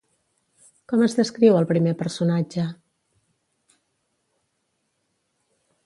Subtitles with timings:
[0.93, 2.65] Com es descriu al primer personatge?